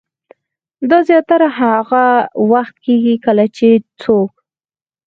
دا 0.89 0.99
زياتره 1.09 1.47
هاغه 1.57 2.05
وخت 2.51 2.75
کيږي 2.85 3.15
کله 3.25 3.45
چې 3.57 3.67
څوک 4.01 4.31